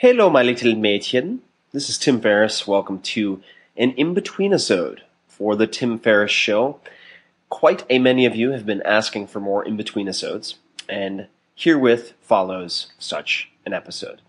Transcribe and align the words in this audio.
Hello, 0.00 0.30
my 0.30 0.44
little 0.44 0.74
Mädchen. 0.74 1.40
This 1.72 1.90
is 1.90 1.98
Tim 1.98 2.20
Ferriss. 2.20 2.68
Welcome 2.68 3.00
to 3.00 3.42
an 3.76 3.90
in 3.94 4.14
between 4.14 4.52
episode 4.52 5.02
for 5.26 5.56
the 5.56 5.66
Tim 5.66 5.98
Ferriss 5.98 6.30
Show. 6.30 6.78
Quite 7.48 7.84
a 7.90 7.98
many 7.98 8.24
of 8.24 8.36
you 8.36 8.52
have 8.52 8.64
been 8.64 8.80
asking 8.82 9.26
for 9.26 9.40
more 9.40 9.64
in 9.64 9.76
between 9.76 10.06
episodes, 10.06 10.54
and 10.88 11.26
herewith 11.56 12.12
follows 12.20 12.92
such 13.00 13.50
an 13.66 13.72
episode. 13.72 14.20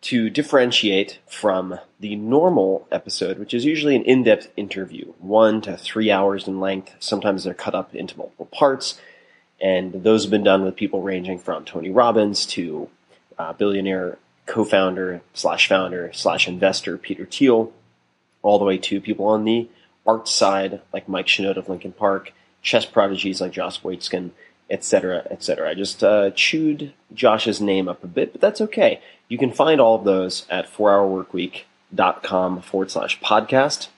To 0.00 0.30
differentiate 0.30 1.18
from 1.26 1.78
the 2.00 2.16
normal 2.16 2.88
episode, 2.90 3.38
which 3.38 3.52
is 3.52 3.66
usually 3.66 3.96
an 3.96 4.04
in 4.04 4.22
depth 4.22 4.50
interview, 4.56 5.12
one 5.18 5.60
to 5.60 5.76
three 5.76 6.10
hours 6.10 6.48
in 6.48 6.60
length, 6.60 6.94
sometimes 6.98 7.44
they're 7.44 7.52
cut 7.52 7.74
up 7.74 7.94
into 7.94 8.16
multiple 8.16 8.46
parts, 8.46 8.98
and 9.60 9.92
those 10.02 10.22
have 10.24 10.30
been 10.30 10.44
done 10.44 10.64
with 10.64 10.76
people 10.76 11.02
ranging 11.02 11.38
from 11.38 11.66
Tony 11.66 11.90
Robbins 11.90 12.46
to 12.46 12.88
uh, 13.38 13.52
billionaire 13.52 14.16
co-founder 14.46 15.22
slash 15.32 15.68
founder 15.68 16.10
slash 16.12 16.48
investor 16.48 16.98
Peter 16.98 17.26
Thiel, 17.26 17.72
all 18.42 18.58
the 18.58 18.64
way 18.64 18.78
to 18.78 19.00
people 19.00 19.26
on 19.26 19.44
the 19.44 19.68
art 20.06 20.28
side 20.28 20.80
like 20.92 21.08
Mike 21.08 21.26
Shinoda 21.26 21.58
of 21.58 21.68
Linkin 21.68 21.92
Park, 21.92 22.32
chess 22.62 22.84
prodigies 22.84 23.40
like 23.40 23.52
Josh 23.52 23.80
Waitzkin, 23.82 24.30
etc., 24.70 25.26
etc. 25.30 25.70
I 25.70 25.74
just 25.74 26.02
uh, 26.02 26.30
chewed 26.30 26.92
Josh's 27.12 27.60
name 27.60 27.88
up 27.88 28.04
a 28.04 28.08
bit, 28.08 28.32
but 28.32 28.40
that's 28.40 28.60
okay. 28.60 29.00
You 29.28 29.38
can 29.38 29.52
find 29.52 29.80
all 29.80 29.96
of 29.96 30.04
those 30.04 30.46
at 30.50 30.70
4hourworkweek.com 30.72 32.62
forward 32.62 32.90
slash 32.90 33.20
podcast, 33.20 33.88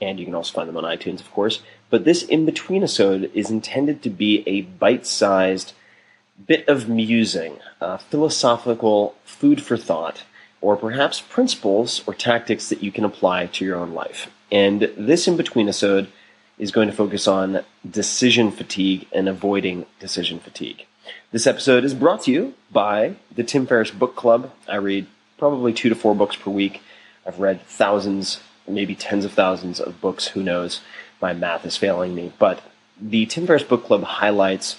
and 0.00 0.18
you 0.18 0.26
can 0.26 0.34
also 0.34 0.52
find 0.52 0.68
them 0.68 0.76
on 0.76 0.84
iTunes, 0.84 1.20
of 1.20 1.30
course. 1.32 1.62
But 1.88 2.04
this 2.04 2.22
in-between 2.22 2.82
episode 2.82 3.30
is 3.32 3.50
intended 3.50 4.02
to 4.02 4.10
be 4.10 4.42
a 4.46 4.62
bite-sized– 4.62 5.72
bit 6.44 6.68
of 6.68 6.88
musing, 6.88 7.58
uh, 7.80 7.96
philosophical 7.96 9.14
food 9.24 9.62
for 9.62 9.76
thought, 9.76 10.24
or 10.60 10.76
perhaps 10.76 11.20
principles 11.20 12.02
or 12.06 12.14
tactics 12.14 12.68
that 12.68 12.82
you 12.82 12.92
can 12.92 13.04
apply 13.04 13.46
to 13.46 13.64
your 13.64 13.76
own 13.76 13.94
life. 13.94 14.30
And 14.50 14.90
this 14.96 15.26
in 15.26 15.36
between 15.36 15.68
episode 15.68 16.08
is 16.58 16.70
going 16.70 16.88
to 16.88 16.94
focus 16.94 17.26
on 17.26 17.64
decision 17.88 18.50
fatigue 18.50 19.06
and 19.12 19.28
avoiding 19.28 19.86
decision 19.98 20.38
fatigue. 20.38 20.86
This 21.30 21.46
episode 21.46 21.84
is 21.84 21.94
brought 21.94 22.22
to 22.22 22.32
you 22.32 22.54
by 22.72 23.16
the 23.34 23.44
Tim 23.44 23.66
Ferriss 23.66 23.90
Book 23.90 24.16
Club. 24.16 24.50
I 24.68 24.76
read 24.76 25.06
probably 25.38 25.72
two 25.72 25.88
to 25.88 25.94
four 25.94 26.14
books 26.14 26.36
per 26.36 26.50
week. 26.50 26.80
I've 27.26 27.40
read 27.40 27.60
thousands, 27.62 28.40
maybe 28.66 28.94
tens 28.94 29.24
of 29.24 29.32
thousands 29.32 29.80
of 29.80 30.00
books. 30.00 30.28
Who 30.28 30.42
knows? 30.42 30.80
My 31.20 31.32
math 31.32 31.66
is 31.66 31.76
failing 31.76 32.14
me. 32.14 32.32
But 32.38 32.62
the 33.00 33.26
Tim 33.26 33.46
Ferriss 33.46 33.62
Book 33.62 33.84
Club 33.84 34.04
highlights 34.04 34.76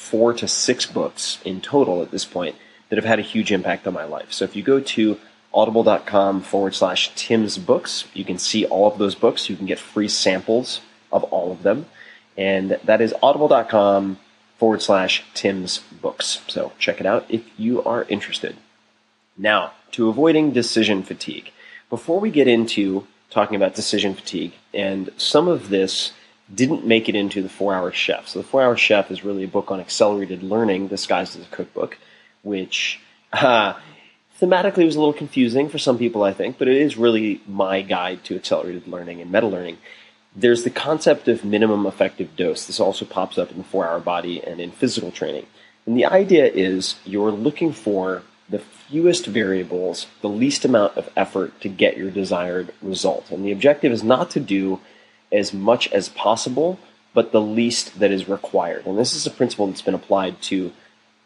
four 0.00 0.32
to 0.32 0.48
six 0.48 0.86
books 0.86 1.38
in 1.44 1.60
total 1.60 2.00
at 2.02 2.10
this 2.10 2.24
point 2.24 2.56
that 2.88 2.96
have 2.96 3.04
had 3.04 3.18
a 3.18 3.22
huge 3.22 3.52
impact 3.52 3.86
on 3.86 3.92
my 3.92 4.04
life. 4.04 4.32
So 4.32 4.46
if 4.46 4.56
you 4.56 4.62
go 4.62 4.80
to 4.80 5.18
audible.com 5.52 6.40
forward 6.40 6.74
slash 6.74 7.12
Tim's 7.14 7.58
books, 7.58 8.06
you 8.14 8.24
can 8.24 8.38
see 8.38 8.64
all 8.64 8.90
of 8.90 8.98
those 8.98 9.14
books. 9.14 9.50
You 9.50 9.56
can 9.56 9.66
get 9.66 9.78
free 9.78 10.08
samples 10.08 10.80
of 11.12 11.22
all 11.24 11.52
of 11.52 11.62
them. 11.62 11.84
And 12.36 12.78
that 12.82 13.02
is 13.02 13.14
audible.com 13.22 14.18
forward 14.56 14.80
slash 14.80 15.22
Tim's 15.34 15.78
books. 15.78 16.40
So 16.48 16.72
check 16.78 16.98
it 16.98 17.06
out 17.06 17.26
if 17.28 17.42
you 17.58 17.82
are 17.84 18.04
interested. 18.04 18.56
Now, 19.36 19.72
to 19.92 20.08
avoiding 20.08 20.52
decision 20.52 21.02
fatigue. 21.02 21.52
Before 21.90 22.20
we 22.20 22.30
get 22.30 22.48
into 22.48 23.06
talking 23.28 23.56
about 23.56 23.74
decision 23.74 24.14
fatigue, 24.14 24.54
and 24.72 25.10
some 25.16 25.46
of 25.46 25.68
this 25.68 26.12
didn't 26.54 26.86
make 26.86 27.08
it 27.08 27.14
into 27.14 27.42
the 27.42 27.48
Four 27.48 27.74
Hour 27.74 27.92
Chef. 27.92 28.28
So 28.28 28.40
the 28.40 28.46
Four 28.46 28.62
Hour 28.62 28.76
Chef 28.76 29.10
is 29.10 29.24
really 29.24 29.44
a 29.44 29.48
book 29.48 29.70
on 29.70 29.80
accelerated 29.80 30.42
learning 30.42 30.88
disguised 30.88 31.38
as 31.38 31.44
a 31.44 31.48
cookbook, 31.50 31.98
which 32.42 33.00
uh, 33.32 33.74
thematically 34.40 34.84
was 34.84 34.96
a 34.96 34.98
little 34.98 35.12
confusing 35.12 35.68
for 35.68 35.78
some 35.78 35.98
people, 35.98 36.22
I 36.22 36.32
think, 36.32 36.58
but 36.58 36.68
it 36.68 36.76
is 36.76 36.96
really 36.96 37.40
my 37.46 37.82
guide 37.82 38.24
to 38.24 38.36
accelerated 38.36 38.88
learning 38.88 39.20
and 39.20 39.30
meta 39.30 39.46
learning. 39.46 39.78
There's 40.34 40.64
the 40.64 40.70
concept 40.70 41.28
of 41.28 41.44
minimum 41.44 41.86
effective 41.86 42.36
dose. 42.36 42.66
This 42.66 42.80
also 42.80 43.04
pops 43.04 43.38
up 43.38 43.50
in 43.50 43.58
the 43.58 43.64
Four 43.64 43.88
Hour 43.88 44.00
Body 44.00 44.42
and 44.42 44.60
in 44.60 44.70
physical 44.70 45.10
training. 45.10 45.46
And 45.86 45.96
the 45.96 46.06
idea 46.06 46.46
is 46.46 46.96
you're 47.04 47.32
looking 47.32 47.72
for 47.72 48.22
the 48.48 48.58
fewest 48.58 49.26
variables, 49.26 50.06
the 50.20 50.28
least 50.28 50.64
amount 50.64 50.96
of 50.96 51.08
effort 51.16 51.60
to 51.60 51.68
get 51.68 51.96
your 51.96 52.10
desired 52.10 52.72
result. 52.82 53.30
And 53.30 53.44
the 53.44 53.52
objective 53.52 53.92
is 53.92 54.02
not 54.02 54.30
to 54.32 54.40
do 54.40 54.80
as 55.32 55.52
much 55.52 55.90
as 55.92 56.08
possible, 56.08 56.78
but 57.14 57.32
the 57.32 57.40
least 57.40 57.98
that 57.98 58.10
is 58.10 58.28
required. 58.28 58.86
And 58.86 58.98
this 58.98 59.14
is 59.14 59.26
a 59.26 59.30
principle 59.30 59.66
that's 59.66 59.82
been 59.82 59.94
applied 59.94 60.40
to 60.42 60.72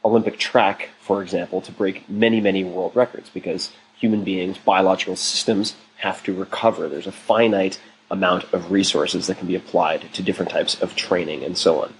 Olympic 0.04 0.38
track, 0.38 0.90
for 1.00 1.22
example, 1.22 1.60
to 1.62 1.72
break 1.72 2.08
many, 2.08 2.40
many 2.40 2.62
world 2.64 2.94
records 2.94 3.30
because 3.30 3.72
human 3.98 4.24
beings, 4.24 4.58
biological 4.58 5.16
systems 5.16 5.76
have 5.98 6.22
to 6.24 6.34
recover. 6.34 6.88
There's 6.88 7.06
a 7.06 7.12
finite 7.12 7.80
amount 8.10 8.44
of 8.52 8.70
resources 8.70 9.26
that 9.26 9.38
can 9.38 9.46
be 9.46 9.54
applied 9.54 10.12
to 10.12 10.22
different 10.22 10.50
types 10.50 10.80
of 10.80 10.94
training 10.94 11.42
and 11.42 11.56
so 11.56 11.82
on. 11.82 11.94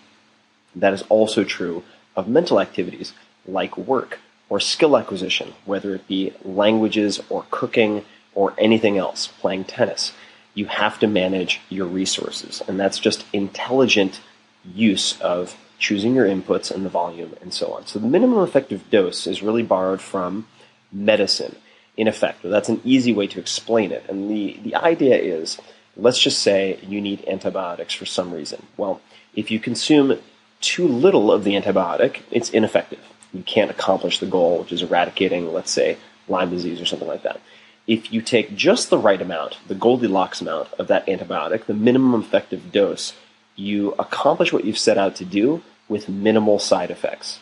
That 0.75 0.93
is 0.93 1.03
also 1.09 1.45
true 1.45 1.83
of 2.15 2.29
mental 2.29 2.61
activities. 2.61 3.15
like 3.47 3.77
work 3.77 4.21
or 4.49 4.61
skill 4.61 4.97
acquisition, 4.97 5.55
whether 5.65 5.95
it 5.95 6.07
be 6.07 6.33
languages 6.45 7.21
or 7.29 7.45
cooking 7.51 8.05
or 8.35 8.55
anything 8.59 8.99
else, 8.99 9.27
playing 9.27 9.65
tennis. 9.65 10.13
You 10.55 10.67
have 10.67 10.99
to 11.01 11.07
manage 11.07 11.61
your 11.69 11.87
resources, 11.87 12.63
and 12.67 12.79
that's 12.79 12.99
just 12.99 13.25
intelligent 13.33 14.21
use 14.65 15.21
of 15.21 15.57
choosing 15.79 16.15
your 16.15 16.27
inputs 16.27 16.71
and 16.71 16.85
the 16.85 16.91
volume 16.91 17.35
and 17.43 17.53
so 17.53 17.73
on. 17.73 17.87
So 17.87 17.99
the 17.99 18.07
minimum 18.07 18.43
effective 18.43 18.89
dose 18.91 19.27
is 19.27 19.43
really 19.43 19.63
borrowed 19.63 20.01
from 20.01 20.47
medicine 20.93 21.57
in 21.97 22.09
effect. 22.09 22.43
That's 22.43 22.69
an 22.69 22.81
easy 22.85 23.13
way 23.13 23.27
to 23.27 23.41
explain 23.41 23.93
it. 23.93 24.05
And 24.09 24.31
the, 24.31 24.59
the 24.63 24.77
idea 24.77 25.17
is 25.17 25.59
let's 25.97 26.19
just 26.19 26.41
say 26.41 26.79
you 26.83 27.01
need 27.01 27.27
antibiotics 27.29 27.95
for 27.95 28.07
some 28.07 28.33
reason. 28.33 28.65
Well, 28.77 29.01
if 29.35 29.51
you 29.51 29.61
consume 29.61 30.19
too 30.61 30.89
little 30.89 31.31
of 31.31 31.45
the 31.45 31.53
antibiotic, 31.53 32.21
it's 32.31 32.51
ineffective. 32.51 33.01
You 33.33 33.43
can't 33.43 33.71
accomplish 33.71 34.19
the 34.19 34.27
goal, 34.27 34.61
which 34.61 34.73
is 34.73 34.83
eradicating, 34.83 35.53
let's 35.53 35.71
say, 35.71 35.99
Lyme 36.29 36.51
disease 36.51 36.81
or 36.81 36.87
something 36.87 37.09
like 37.09 37.23
that. 37.23 37.41
If 37.87 38.13
you 38.13 38.23
take 38.23 38.57
just 38.57 38.89
the 38.89 38.99
right 38.99 39.21
amount, 39.21 39.59
the 39.67 39.75
Goldilocks 39.75 40.41
amount 40.41 40.73
of 40.75 40.89
that 40.89 41.07
antibiotic, 41.07 41.67
the 41.67 41.75
minimum 41.75 42.21
effective 42.21 42.73
dose, 42.73 43.13
you 43.57 43.93
accomplish 43.99 44.53
what 44.53 44.65
you've 44.65 44.79
set 44.79 44.99
out 44.99 45.17
to 45.17 45.25
do 45.25 45.63
with 45.89 46.09
minimal 46.09 46.59
side 46.59 46.91
effects. 46.91 47.41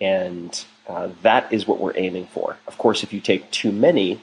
And 0.00 0.64
uh, 0.88 1.10
that 1.22 1.52
is 1.52 1.66
what 1.66 1.78
we're 1.78 1.96
aiming 1.96 2.26
for. 2.26 2.56
Of 2.66 2.78
course, 2.78 3.02
if 3.02 3.12
you 3.12 3.20
take 3.20 3.50
too 3.50 3.70
many 3.70 4.20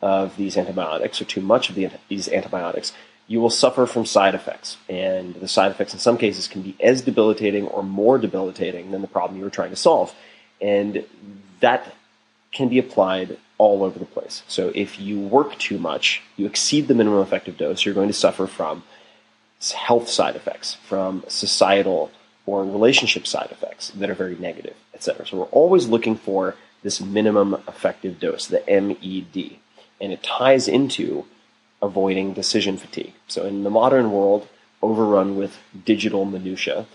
of 0.00 0.36
these 0.36 0.56
antibiotics 0.56 1.20
or 1.20 1.24
too 1.24 1.40
much 1.40 1.68
of 1.68 1.74
the, 1.74 1.90
these 2.08 2.28
antibiotics, 2.28 2.92
you 3.26 3.40
will 3.40 3.50
suffer 3.50 3.86
from 3.86 4.06
side 4.06 4.34
effects. 4.34 4.78
And 4.88 5.34
the 5.34 5.48
side 5.48 5.70
effects 5.70 5.92
in 5.92 5.98
some 5.98 6.16
cases 6.16 6.48
can 6.48 6.62
be 6.62 6.76
as 6.80 7.02
debilitating 7.02 7.66
or 7.66 7.82
more 7.82 8.18
debilitating 8.18 8.90
than 8.92 9.02
the 9.02 9.08
problem 9.08 9.38
you 9.38 9.44
were 9.44 9.50
trying 9.50 9.70
to 9.70 9.76
solve. 9.76 10.14
And 10.60 11.04
that 11.60 11.94
can 12.52 12.68
be 12.68 12.78
applied 12.78 13.36
all 13.58 13.82
over 13.82 13.98
the 13.98 14.04
place. 14.04 14.42
So 14.48 14.72
if 14.74 15.00
you 15.00 15.18
work 15.18 15.58
too 15.58 15.78
much, 15.78 16.22
you 16.36 16.46
exceed 16.46 16.88
the 16.88 16.94
minimum 16.94 17.20
effective 17.20 17.58
dose, 17.58 17.84
you're 17.84 17.94
going 17.94 18.08
to 18.08 18.14
suffer 18.14 18.46
from 18.46 18.84
health 19.74 20.08
side 20.08 20.36
effects, 20.36 20.74
from 20.74 21.24
societal 21.28 22.10
or 22.46 22.64
relationship 22.64 23.26
side 23.26 23.48
effects 23.50 23.90
that 23.90 24.08
are 24.08 24.14
very 24.14 24.36
negative, 24.36 24.76
etc. 24.94 25.26
So 25.26 25.38
we're 25.38 25.44
always 25.46 25.88
looking 25.88 26.16
for 26.16 26.54
this 26.82 27.00
minimum 27.00 27.54
effective 27.66 28.20
dose, 28.20 28.46
the 28.46 28.62
MED, 28.66 29.58
and 30.00 30.12
it 30.12 30.22
ties 30.22 30.68
into 30.68 31.26
avoiding 31.82 32.32
decision 32.32 32.76
fatigue. 32.76 33.14
So 33.26 33.44
in 33.44 33.64
the 33.64 33.70
modern 33.70 34.12
world, 34.12 34.48
overrun 34.80 35.36
with 35.36 35.58
digital 35.84 36.24
minutia, 36.24 36.86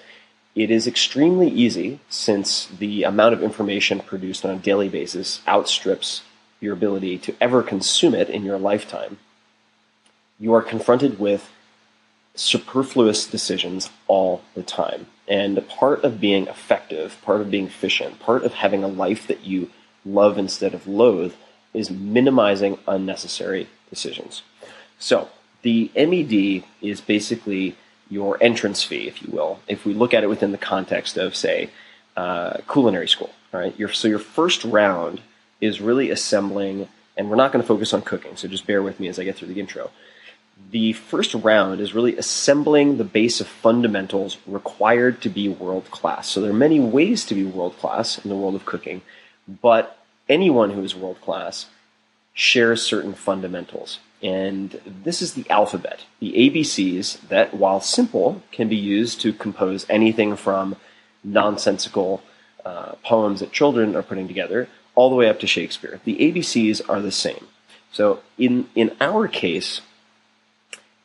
it 0.55 0.71
is 0.71 0.87
extremely 0.87 1.49
easy 1.49 1.99
since 2.09 2.67
the 2.67 3.03
amount 3.03 3.33
of 3.33 3.43
information 3.43 3.99
produced 3.99 4.45
on 4.45 4.55
a 4.55 4.59
daily 4.59 4.87
basis 4.87 5.41
outstrips 5.47 6.23
your 6.63 6.73
ability 6.73 7.17
to 7.17 7.35
ever 7.41 7.61
consume 7.61 8.15
it 8.15 8.29
in 8.29 8.43
your 8.43 8.57
lifetime. 8.57 9.17
You 10.39 10.53
are 10.53 10.61
confronted 10.61 11.19
with 11.19 11.51
superfluous 12.35 13.27
decisions 13.27 13.89
all 14.07 14.41
the 14.55 14.63
time. 14.63 15.07
And 15.27 15.67
part 15.67 16.03
of 16.03 16.19
being 16.19 16.47
effective, 16.47 17.17
part 17.21 17.41
of 17.41 17.51
being 17.51 17.67
efficient, 17.67 18.19
part 18.19 18.43
of 18.43 18.53
having 18.53 18.83
a 18.83 18.87
life 18.87 19.27
that 19.27 19.45
you 19.45 19.69
love 20.05 20.37
instead 20.37 20.73
of 20.73 20.87
loathe 20.87 21.33
is 21.73 21.91
minimizing 21.91 22.79
unnecessary 22.87 23.67
decisions. 23.89 24.41
So 24.97 25.29
the 25.61 25.91
MED 25.95 26.63
is 26.81 27.01
basically 27.01 27.75
your 28.09 28.37
entrance 28.41 28.83
fee, 28.83 29.07
if 29.07 29.21
you 29.21 29.31
will, 29.31 29.59
if 29.67 29.85
we 29.85 29.93
look 29.93 30.13
at 30.13 30.23
it 30.23 30.27
within 30.27 30.51
the 30.51 30.57
context 30.57 31.17
of, 31.17 31.35
say, 31.35 31.69
uh, 32.15 32.57
culinary 32.71 33.07
school. 33.07 33.31
Right? 33.51 33.77
Your, 33.77 33.89
so 33.89 34.07
your 34.07 34.19
first 34.19 34.63
round 34.63 35.21
is 35.63 35.81
really 35.81 36.09
assembling, 36.09 36.87
and 37.17 37.29
we're 37.29 37.35
not 37.35 37.51
going 37.51 37.61
to 37.61 37.67
focus 37.67 37.93
on 37.93 38.01
cooking, 38.01 38.35
so 38.35 38.47
just 38.47 38.67
bear 38.67 38.83
with 38.83 38.99
me 38.99 39.07
as 39.07 39.19
I 39.19 39.23
get 39.23 39.35
through 39.35 39.49
the 39.49 39.59
intro 39.59 39.89
the 40.71 40.93
first 40.93 41.33
round 41.33 41.79
is 41.79 41.93
really 41.93 42.17
assembling 42.17 42.97
the 42.97 43.03
base 43.03 43.41
of 43.41 43.47
fundamentals 43.47 44.37
required 44.45 45.21
to 45.21 45.29
be 45.29 45.47
world 45.47 45.89
class. 45.91 46.27
So 46.29 46.41
there 46.41 46.51
are 46.51 46.53
many 46.53 46.79
ways 46.79 47.25
to 47.25 47.35
be 47.35 47.43
world 47.43 47.77
class 47.77 48.23
in 48.23 48.29
the 48.29 48.35
world 48.35 48.55
of 48.55 48.65
cooking, 48.65 49.01
but 49.61 49.99
anyone 50.29 50.71
who 50.71 50.83
is 50.83 50.95
world 50.95 51.21
class 51.21 51.67
shares 52.33 52.81
certain 52.81 53.13
fundamentals. 53.13 53.99
And 54.21 54.79
this 54.85 55.21
is 55.21 55.33
the 55.33 55.47
alphabet, 55.49 56.05
the 56.19 56.33
ABCs 56.33 57.27
that, 57.27 57.53
while 57.53 57.81
simple, 57.81 58.41
can 58.51 58.69
be 58.69 58.77
used 58.77 59.19
to 59.21 59.33
compose 59.33 59.85
anything 59.89 60.35
from 60.35 60.77
nonsensical 61.23 62.23
uh, 62.65 62.93
poems 63.03 63.41
that 63.41 63.51
children 63.51 63.95
are 63.95 64.01
putting 64.01 64.27
together 64.27 64.69
all 64.95 65.09
the 65.09 65.15
way 65.15 65.29
up 65.29 65.39
to 65.39 65.47
Shakespeare. 65.47 65.99
The 66.03 66.17
ABCs 66.17 66.81
are 66.89 67.01
the 67.01 67.11
same. 67.11 67.47
So 67.91 68.21
in, 68.37 68.67
in 68.75 68.95
our 68.99 69.27
case, 69.27 69.81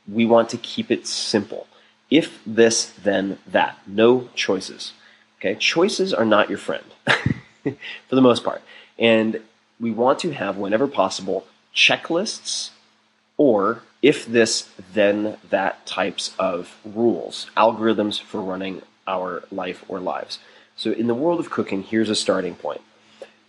we 0.06 0.25
want 0.25 0.49
to 0.50 0.56
keep 0.56 0.90
it 0.90 1.06
simple. 1.06 1.67
If 2.11 2.40
this, 2.46 2.87
then 3.02 3.38
that. 3.46 3.79
No 3.87 4.29
choices. 4.35 4.93
Okay, 5.38 5.55
choices 5.55 6.12
are 6.12 6.25
not 6.25 6.49
your 6.49 6.58
friend 6.58 6.85
for 7.62 8.14
the 8.14 8.20
most 8.20 8.43
part. 8.43 8.62
And 8.99 9.40
we 9.79 9.90
want 9.90 10.19
to 10.20 10.32
have, 10.32 10.56
whenever 10.56 10.88
possible, 10.88 11.46
checklists 11.75 12.70
or 13.37 13.82
if 14.02 14.26
this, 14.26 14.69
then 14.93 15.38
that 15.50 15.87
types 15.87 16.35
of 16.38 16.76
rules, 16.85 17.50
algorithms 17.56 18.20
for 18.20 18.40
running 18.40 18.82
our 19.06 19.44
life 19.50 19.85
or 19.88 20.00
lives. 20.00 20.38
So, 20.76 20.93
in 20.93 21.06
the 21.06 21.14
world 21.14 21.40
of 21.40 21.50
cooking, 21.50 21.82
here's 21.82 22.11
a 22.11 22.14
starting 22.14 22.55
point. 22.55 22.81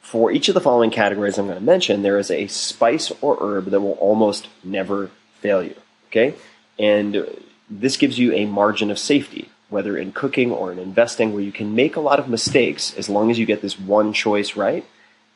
For 0.02 0.32
each 0.32 0.48
of 0.48 0.54
the 0.54 0.62
following 0.62 0.90
categories 0.90 1.38
I'm 1.38 1.46
going 1.46 1.58
to 1.58 1.64
mention, 1.64 2.02
there 2.02 2.18
is 2.18 2.32
a 2.32 2.48
spice 2.48 3.12
or 3.22 3.38
herb 3.40 3.66
that 3.66 3.82
will 3.82 3.94
almost 3.94 4.48
never 4.64 5.12
fail 5.40 5.64
you. 5.64 5.76
Okay? 6.08 6.36
And 6.78 7.28
this 7.70 7.98
gives 7.98 8.18
you 8.18 8.34
a 8.34 8.46
margin 8.46 8.90
of 8.90 8.98
safety, 8.98 9.50
whether 9.70 9.98
in 9.98 10.12
cooking 10.12 10.52
or 10.52 10.72
in 10.72 10.80
investing, 10.80 11.34
where 11.34 11.44
you 11.44 11.52
can 11.52 11.76
make 11.76 11.96
a 11.96 12.02
lot 12.02 12.20
of 12.20 12.28
mistakes 12.28 12.94
as 12.98 13.10
long 13.10 13.30
as 13.30 13.38
you 13.38 13.46
get 13.46 13.62
this 13.62 13.80
one 13.80 14.14
choice 14.14 14.56
right, 14.56 14.86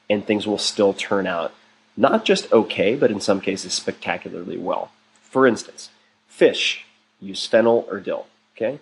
and 0.09 0.25
things 0.25 0.47
will 0.47 0.57
still 0.57 0.93
turn 0.93 1.27
out 1.27 1.53
not 1.95 2.25
just 2.25 2.51
okay, 2.51 2.95
but 2.95 3.11
in 3.11 3.21
some 3.21 3.39
cases 3.39 3.73
spectacularly 3.73 4.57
well. 4.57 4.91
For 5.21 5.45
instance, 5.45 5.89
fish, 6.27 6.85
use 7.19 7.45
fennel 7.45 7.87
or 7.89 7.99
dill. 7.99 8.25
Okay? 8.55 8.79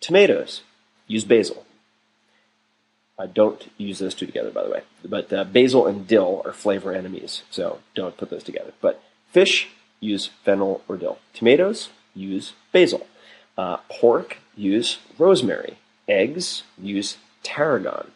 Tomatoes, 0.00 0.62
use 1.06 1.24
basil. 1.24 1.64
I 3.18 3.26
don't 3.26 3.70
use 3.76 3.98
those 3.98 4.14
two 4.14 4.26
together, 4.26 4.50
by 4.50 4.62
the 4.62 4.70
way. 4.70 4.82
But 5.04 5.32
uh, 5.32 5.44
basil 5.44 5.86
and 5.86 6.06
dill 6.06 6.42
are 6.44 6.52
flavor 6.52 6.92
enemies, 6.92 7.42
so 7.50 7.80
don't 7.94 8.16
put 8.16 8.30
those 8.30 8.44
together. 8.44 8.72
But 8.80 9.02
fish, 9.32 9.68
use 10.00 10.30
fennel 10.44 10.82
or 10.88 10.96
dill. 10.96 11.18
Tomatoes, 11.34 11.88
use 12.14 12.52
basil. 12.72 13.06
Uh, 13.56 13.78
pork, 13.88 14.38
use 14.56 14.98
rosemary. 15.18 15.78
Eggs, 16.08 16.62
use 16.80 17.16
tarragon. 17.42 18.12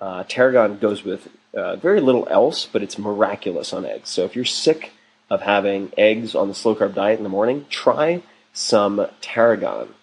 Uh, 0.00 0.24
tarragon 0.24 0.78
goes 0.78 1.04
with 1.04 1.28
uh, 1.54 1.76
very 1.76 2.00
little 2.00 2.26
else, 2.28 2.66
but 2.70 2.82
it's 2.82 2.98
miraculous 2.98 3.72
on 3.72 3.84
eggs. 3.84 4.10
So 4.10 4.24
if 4.24 4.34
you're 4.34 4.44
sick 4.44 4.92
of 5.28 5.42
having 5.42 5.92
eggs 5.96 6.34
on 6.34 6.48
the 6.48 6.54
slow 6.54 6.74
carb 6.74 6.94
diet 6.94 7.18
in 7.18 7.22
the 7.22 7.28
morning, 7.28 7.66
try 7.70 8.22
some 8.52 9.06
tarragon. 9.20 9.94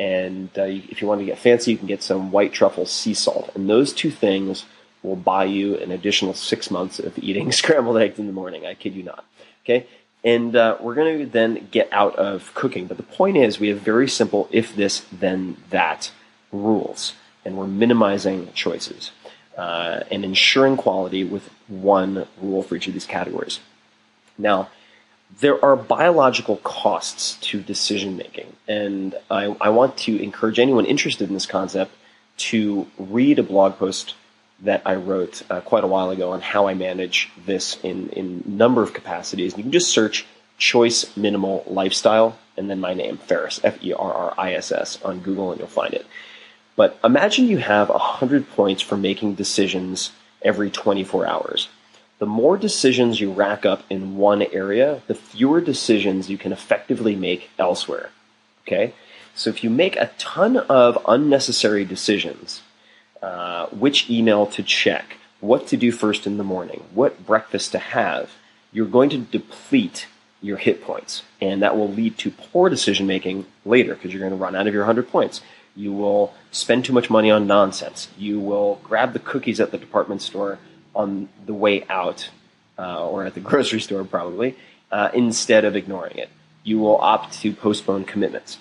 And 0.00 0.48
uh, 0.56 0.62
if 0.62 1.02
you 1.02 1.08
want 1.08 1.20
to 1.20 1.26
get 1.26 1.36
fancy, 1.36 1.72
you 1.72 1.76
can 1.76 1.86
get 1.86 2.02
some 2.02 2.32
white 2.32 2.54
truffle 2.54 2.86
sea 2.86 3.12
salt. 3.12 3.50
And 3.54 3.68
those 3.68 3.92
two 3.92 4.10
things 4.10 4.64
will 5.02 5.14
buy 5.14 5.44
you 5.44 5.76
an 5.76 5.90
additional 5.90 6.32
six 6.32 6.70
months 6.70 6.98
of 6.98 7.18
eating 7.18 7.52
scrambled 7.60 7.98
eggs 7.98 8.18
in 8.18 8.26
the 8.26 8.32
morning. 8.32 8.64
I 8.64 8.72
kid 8.72 8.94
you 8.94 9.02
not. 9.02 9.26
Okay. 9.62 9.86
And 10.24 10.56
uh, 10.56 10.78
we're 10.80 10.94
going 10.94 11.18
to 11.18 11.26
then 11.26 11.68
get 11.70 11.90
out 11.92 12.16
of 12.16 12.54
cooking. 12.54 12.86
But 12.86 12.96
the 12.96 13.02
point 13.02 13.36
is, 13.36 13.60
we 13.60 13.68
have 13.68 13.80
very 13.80 14.08
simple 14.08 14.48
if 14.50 14.74
this, 14.74 15.04
then 15.12 15.58
that 15.68 16.10
rules. 16.50 17.12
And 17.44 17.58
we're 17.58 17.66
minimizing 17.66 18.50
choices 18.54 19.10
uh, 19.58 20.00
and 20.10 20.24
ensuring 20.24 20.78
quality 20.78 21.24
with 21.24 21.50
one 21.68 22.26
rule 22.40 22.62
for 22.62 22.74
each 22.74 22.86
of 22.86 22.94
these 22.94 23.04
categories. 23.04 23.60
Now, 24.38 24.70
there 25.38 25.64
are 25.64 25.76
biological 25.76 26.56
costs 26.58 27.36
to 27.36 27.60
decision 27.60 28.16
making. 28.16 28.54
And 28.66 29.14
I, 29.30 29.56
I 29.60 29.70
want 29.70 29.96
to 29.98 30.22
encourage 30.22 30.58
anyone 30.58 30.84
interested 30.84 31.28
in 31.28 31.34
this 31.34 31.46
concept 31.46 31.92
to 32.38 32.86
read 32.98 33.38
a 33.38 33.42
blog 33.42 33.76
post 33.76 34.14
that 34.62 34.82
I 34.84 34.96
wrote 34.96 35.42
uh, 35.50 35.60
quite 35.60 35.84
a 35.84 35.86
while 35.86 36.10
ago 36.10 36.32
on 36.32 36.40
how 36.40 36.66
I 36.68 36.74
manage 36.74 37.30
this 37.46 37.78
in 37.82 38.10
in 38.10 38.42
number 38.46 38.82
of 38.82 38.92
capacities. 38.92 39.52
And 39.52 39.58
you 39.58 39.64
can 39.64 39.72
just 39.72 39.90
search 39.90 40.26
choice 40.58 41.16
minimal 41.16 41.64
lifestyle 41.66 42.38
and 42.56 42.68
then 42.68 42.80
my 42.80 42.92
name 42.92 43.16
Ferriss, 43.16 43.60
F 43.64 43.82
E 43.82 43.92
R 43.92 44.12
R 44.12 44.34
I 44.36 44.52
S 44.54 44.70
S 44.70 45.00
on 45.02 45.20
Google 45.20 45.50
and 45.50 45.58
you'll 45.58 45.68
find 45.68 45.94
it. 45.94 46.06
But 46.76 46.98
imagine 47.02 47.46
you 47.46 47.58
have 47.58 47.88
100 47.88 48.50
points 48.50 48.82
for 48.82 48.96
making 48.96 49.34
decisions 49.34 50.12
every 50.42 50.70
24 50.70 51.26
hours. 51.26 51.68
The 52.20 52.26
more 52.26 52.58
decisions 52.58 53.18
you 53.18 53.32
rack 53.32 53.64
up 53.64 53.82
in 53.88 54.18
one 54.18 54.42
area, 54.42 55.00
the 55.06 55.14
fewer 55.14 55.62
decisions 55.62 56.28
you 56.28 56.36
can 56.36 56.52
effectively 56.52 57.16
make 57.16 57.50
elsewhere. 57.58 58.10
Okay? 58.66 58.92
So 59.34 59.48
if 59.48 59.64
you 59.64 59.70
make 59.70 59.96
a 59.96 60.10
ton 60.18 60.58
of 60.58 61.02
unnecessary 61.08 61.86
decisions, 61.86 62.60
uh, 63.22 63.68
which 63.68 64.10
email 64.10 64.46
to 64.48 64.62
check, 64.62 65.16
what 65.40 65.66
to 65.68 65.78
do 65.78 65.90
first 65.90 66.26
in 66.26 66.36
the 66.36 66.44
morning, 66.44 66.84
what 66.92 67.24
breakfast 67.24 67.72
to 67.72 67.78
have, 67.78 68.32
you're 68.70 68.84
going 68.84 69.08
to 69.10 69.18
deplete 69.18 70.06
your 70.42 70.58
hit 70.58 70.82
points. 70.82 71.22
And 71.40 71.62
that 71.62 71.74
will 71.74 71.90
lead 71.90 72.18
to 72.18 72.30
poor 72.30 72.68
decision 72.68 73.06
making 73.06 73.46
later 73.64 73.94
because 73.94 74.12
you're 74.12 74.20
going 74.20 74.30
to 74.30 74.36
run 74.36 74.54
out 74.54 74.66
of 74.66 74.74
your 74.74 74.82
100 74.82 75.08
points. 75.08 75.40
You 75.74 75.94
will 75.94 76.34
spend 76.50 76.84
too 76.84 76.92
much 76.92 77.08
money 77.08 77.30
on 77.30 77.46
nonsense. 77.46 78.08
You 78.18 78.38
will 78.40 78.78
grab 78.84 79.14
the 79.14 79.18
cookies 79.18 79.58
at 79.58 79.70
the 79.70 79.78
department 79.78 80.20
store 80.20 80.58
on 80.94 81.28
the 81.46 81.54
way 81.54 81.84
out, 81.88 82.30
uh, 82.78 83.06
or 83.06 83.24
at 83.24 83.34
the 83.34 83.40
grocery 83.48 83.80
store 83.80 84.04
probably, 84.04 84.56
uh, 84.90 85.10
instead 85.14 85.64
of 85.64 85.76
ignoring 85.76 86.18
it. 86.18 86.28
You 86.62 86.78
will 86.78 86.98
opt 86.98 87.40
to 87.40 87.52
postpone 87.52 88.04
commitments. 88.04 88.58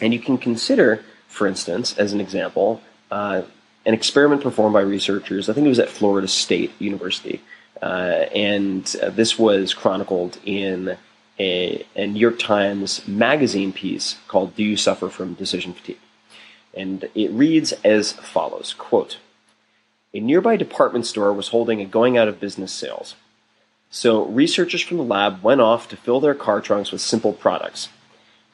And 0.00 0.12
you 0.12 0.20
can 0.20 0.38
consider, 0.38 1.04
for 1.26 1.46
instance, 1.46 1.96
as 1.98 2.12
an 2.12 2.20
example, 2.20 2.80
uh, 3.10 3.42
an 3.84 3.94
experiment 3.94 4.42
performed 4.42 4.74
by 4.74 4.82
researchers, 4.82 5.48
I 5.48 5.52
think 5.52 5.64
it 5.64 5.70
was 5.70 5.78
at 5.78 5.88
Florida 5.88 6.28
State 6.28 6.72
University, 6.78 7.40
uh, 7.82 8.26
and 8.34 8.94
uh, 9.02 9.10
this 9.10 9.38
was 9.38 9.72
chronicled 9.72 10.38
in 10.44 10.96
a, 11.38 11.86
a, 11.94 12.06
New 12.06 12.18
York 12.18 12.38
Times 12.38 13.06
magazine 13.06 13.72
piece 13.72 14.16
called 14.26 14.56
Do 14.56 14.64
You 14.64 14.76
Suffer 14.76 15.08
from 15.08 15.34
Decision 15.34 15.72
Fatigue? 15.72 15.98
And 16.74 17.08
it 17.14 17.30
reads 17.30 17.72
as 17.84 18.12
follows 18.12 18.74
quote, 18.76 19.18
A 20.14 20.20
nearby 20.20 20.56
department 20.56 21.04
store 21.04 21.32
was 21.34 21.48
holding 21.48 21.80
a 21.80 21.84
going 21.84 22.16
out 22.16 22.28
of 22.28 22.40
business 22.40 22.72
sales. 22.72 23.14
So 23.90 24.24
researchers 24.24 24.80
from 24.80 24.96
the 24.96 25.02
lab 25.02 25.42
went 25.42 25.60
off 25.60 25.88
to 25.88 25.96
fill 25.96 26.20
their 26.20 26.34
car 26.34 26.60
trunks 26.60 26.92
with 26.92 27.00
simple 27.00 27.32
products. 27.34 27.90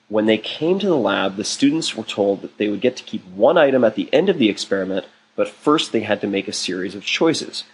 When 0.08 0.26
they 0.26 0.38
came 0.38 0.78
to 0.80 0.86
the 0.86 0.96
lab, 0.96 1.36
the 1.36 1.44
students 1.44 1.96
were 1.96 2.04
told 2.04 2.42
that 2.42 2.58
they 2.58 2.68
would 2.68 2.80
get 2.80 2.96
to 2.96 3.04
keep 3.04 3.24
one 3.26 3.56
item 3.56 3.84
at 3.84 3.94
the 3.94 4.08
end 4.12 4.28
of 4.28 4.38
the 4.38 4.48
experiment, 4.48 5.06
but 5.36 5.48
first 5.48 5.92
they 5.92 6.00
had 6.00 6.20
to 6.20 6.26
make 6.26 6.48
a 6.48 6.52
series 6.52 6.94
of 6.94 7.04
choices. 7.04 7.64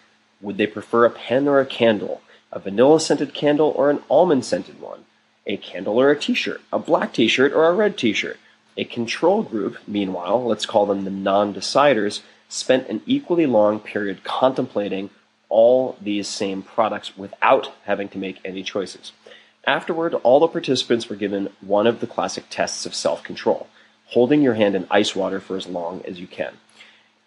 Would 0.41 0.59
they 0.59 0.67
prefer 0.67 1.05
a 1.05 1.11
pen 1.11 1.49
or 1.49 1.59
a 1.59 1.67
candle? 1.67 2.21
A 2.53 2.59
vanilla 2.59 3.01
scented 3.01 3.33
candle 3.33 3.73
or 3.77 3.91
an 3.91 4.03
almond 4.11 4.45
scented 4.45 4.81
one? 4.81 5.05
A 5.47 5.57
candle 5.57 6.01
or 6.01 6.11
a 6.11 6.19
t 6.19 6.35
shirt? 6.35 6.61
A 6.73 6.79
black 6.79 7.13
t 7.15 7.29
shirt 7.29 7.53
or 7.53 7.67
a 7.67 7.75
red 7.75 7.97
t 7.97 8.13
shirt? 8.13 8.39
A 8.77 8.85
control 8.85 9.43
group, 9.43 9.77
meanwhile, 9.87 10.45
let's 10.45 10.67
call 10.67 10.87
them 10.87 11.05
the 11.05 11.11
non 11.11 11.53
deciders, 11.53 12.21
spent 12.51 12.89
an 12.89 13.01
equally 13.07 13.47
long 13.47 13.81
period 13.81 14.23
contemplating 14.25 15.09
all 15.49 15.97
these 16.01 16.29
same 16.29 16.63
products 16.63 17.17
without 17.17 17.73
having 17.85 18.09
to 18.09 18.19
make 18.19 18.39
any 18.45 18.63
choices. 18.63 19.13
Afterward, 19.67 20.15
all 20.15 20.41
the 20.41 20.49
participants 20.49 21.09
were 21.09 21.17
given 21.17 21.51
one 21.61 21.87
of 21.87 22.01
the 22.01 22.07
classic 22.07 22.45
tests 22.51 22.85
of 22.85 22.95
self 22.95 23.23
control, 23.23 23.69
holding 24.07 24.43
your 24.43 24.55
hand 24.55 24.75
in 24.75 24.87
ice 24.91 25.15
water 25.15 25.41
for 25.41 25.57
as 25.57 25.67
long 25.67 26.03
as 26.07 26.21
you 26.21 26.27
can. 26.27 26.55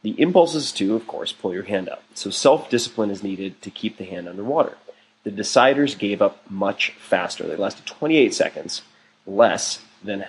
The 0.02 0.20
impulse 0.22 0.54
is 0.54 0.72
to, 0.74 0.96
of 0.96 1.08
course, 1.08 1.32
pull 1.32 1.54
your 1.54 1.64
hand 1.64 1.88
up. 1.90 2.04
So 2.14 2.30
self 2.30 2.70
discipline 2.70 3.10
is 3.10 3.24
needed 3.24 3.62
to 3.62 3.72
keep 3.72 3.98
the 3.98 4.06
hand 4.06 4.28
underwater. 4.28 4.78
The 5.24 5.32
deciders 5.32 5.98
gave 5.98 6.22
up 6.22 6.50
much 6.50 6.92
faster. 7.00 7.48
They 7.48 7.56
lasted 7.56 7.86
28 7.86 8.34
seconds, 8.34 8.82
less 9.26 9.80
than 10.04 10.26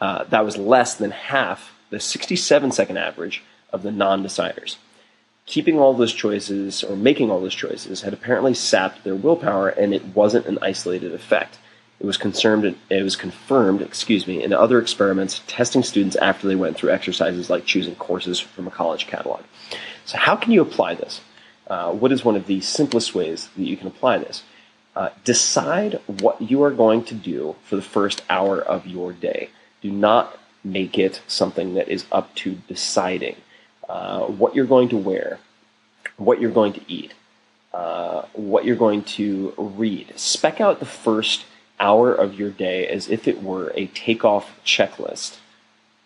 uh, 0.00 0.24
that 0.24 0.44
was 0.44 0.56
less 0.56 0.94
than 0.96 1.12
half 1.12 1.72
the 1.90 2.00
67 2.00 2.72
second 2.72 2.96
average 2.96 3.42
of 3.72 3.82
the 3.82 3.92
non 3.92 4.22
deciders. 4.22 4.76
Keeping 5.46 5.78
all 5.78 5.92
those 5.94 6.12
choices 6.12 6.84
or 6.84 6.96
making 6.96 7.30
all 7.30 7.40
those 7.40 7.54
choices 7.54 8.02
had 8.02 8.12
apparently 8.12 8.54
sapped 8.54 9.02
their 9.02 9.14
willpower, 9.14 9.68
and 9.68 9.92
it 9.92 10.04
wasn't 10.14 10.46
an 10.46 10.58
isolated 10.62 11.12
effect. 11.12 11.58
It 11.98 12.06
was 12.06 12.16
confirmed. 12.16 12.76
It 12.90 13.02
was 13.02 13.16
confirmed, 13.16 13.82
excuse 13.82 14.26
me, 14.26 14.42
in 14.42 14.52
other 14.52 14.80
experiments 14.80 15.40
testing 15.46 15.82
students 15.82 16.16
after 16.16 16.48
they 16.48 16.56
went 16.56 16.76
through 16.76 16.90
exercises 16.90 17.50
like 17.50 17.64
choosing 17.64 17.94
courses 17.96 18.40
from 18.40 18.66
a 18.66 18.70
college 18.70 19.06
catalog. 19.06 19.42
So, 20.04 20.18
how 20.18 20.36
can 20.36 20.52
you 20.52 20.62
apply 20.62 20.94
this? 20.94 21.20
Uh, 21.66 21.92
what 21.92 22.12
is 22.12 22.24
one 22.24 22.36
of 22.36 22.46
the 22.46 22.60
simplest 22.60 23.14
ways 23.14 23.48
that 23.56 23.62
you 23.64 23.76
can 23.76 23.86
apply 23.86 24.18
this? 24.18 24.42
Uh, 24.94 25.10
decide 25.24 26.00
what 26.06 26.42
you 26.42 26.62
are 26.62 26.70
going 26.70 27.04
to 27.04 27.14
do 27.14 27.56
for 27.64 27.76
the 27.76 27.82
first 27.82 28.22
hour 28.28 28.60
of 28.60 28.86
your 28.86 29.12
day. 29.12 29.48
Do 29.80 29.90
not 29.90 30.38
make 30.64 30.98
it 30.98 31.22
something 31.26 31.74
that 31.74 31.88
is 31.88 32.04
up 32.12 32.34
to 32.36 32.56
deciding 32.68 33.36
uh, 33.88 34.22
what 34.26 34.54
you're 34.54 34.66
going 34.66 34.88
to 34.90 34.96
wear, 34.96 35.38
what 36.16 36.40
you're 36.40 36.50
going 36.50 36.72
to 36.72 36.80
eat, 36.88 37.14
uh, 37.72 38.22
what 38.32 38.64
you're 38.64 38.76
going 38.76 39.02
to 39.02 39.54
read. 39.56 40.12
Spec 40.16 40.60
out 40.60 40.78
the 40.78 40.86
first 40.86 41.44
hour 41.80 42.14
of 42.14 42.34
your 42.34 42.50
day 42.50 42.86
as 42.86 43.08
if 43.08 43.26
it 43.26 43.42
were 43.42 43.72
a 43.74 43.86
takeoff 43.88 44.60
checklist 44.64 45.38